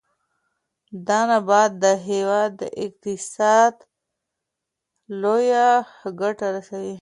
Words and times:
دا 1.07 1.19
نبات 1.31 1.71
د 1.83 1.85
هېواد 2.07 2.55
اقتصاد 2.85 3.73
ته 3.81 3.85
لویه 5.21 5.67
ګټه 6.21 6.47
رسوي. 6.55 6.89